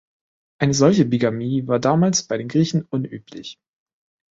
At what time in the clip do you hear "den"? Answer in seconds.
2.39-2.47